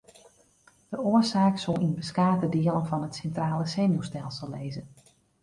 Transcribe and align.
De 0.91 0.97
oarsaak 1.09 1.55
soe 1.63 1.77
yn 1.87 1.97
beskate 1.99 2.47
dielen 2.55 2.87
fan 2.89 3.07
it 3.07 3.15
sintrale 3.19 3.65
senuwstelsel 3.75 4.49
lizze. 4.53 4.83